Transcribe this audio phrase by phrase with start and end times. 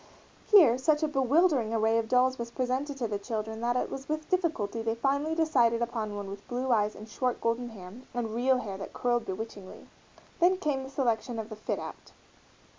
[0.47, 4.09] Here such a bewildering array of dolls was presented to the children that it was
[4.09, 8.33] with difficulty they finally decided upon one with blue eyes and short golden hair, and
[8.33, 9.85] real hair that curled bewitchingly.
[10.39, 12.13] Then came the selection of the "fit out."